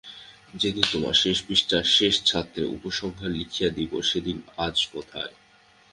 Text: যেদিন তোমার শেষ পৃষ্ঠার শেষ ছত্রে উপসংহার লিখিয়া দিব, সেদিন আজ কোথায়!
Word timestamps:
যেদিন 0.53 0.85
তোমার 0.91 1.13
শেষ 1.13 1.37
পৃষ্ঠার 1.47 1.85
শেষ 1.97 2.15
ছত্রে 2.25 2.63
উপসংহার 2.67 3.31
লিখিয়া 3.31 3.69
দিব, 3.69 3.91
সেদিন 4.01 4.37
আজ 4.57 4.77
কোথায়! 4.93 5.33